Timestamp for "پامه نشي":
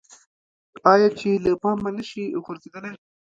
1.61-2.23